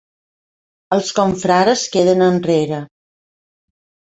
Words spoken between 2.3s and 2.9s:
enrere.